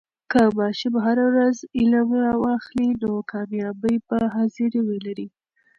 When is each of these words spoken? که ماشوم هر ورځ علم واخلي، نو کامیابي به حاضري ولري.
که 0.31 0.41
ماشوم 0.57 0.93
هر 1.05 1.17
ورځ 1.29 1.57
علم 1.79 2.09
واخلي، 2.45 2.89
نو 3.01 3.11
کامیابي 3.31 3.95
به 4.07 4.19
حاضري 4.35 4.81
ولري. 4.87 5.27